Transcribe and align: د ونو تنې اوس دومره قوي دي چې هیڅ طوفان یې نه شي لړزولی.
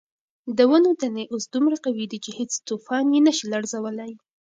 د 0.57 0.59
ونو 0.69 0.91
تنې 1.01 1.23
اوس 1.33 1.43
دومره 1.55 1.77
قوي 1.85 2.05
دي 2.11 2.17
چې 2.25 2.31
هیڅ 2.39 2.51
طوفان 2.67 3.05
یې 3.13 3.19
نه 3.27 3.31
شي 3.37 3.45
لړزولی. 3.53 4.11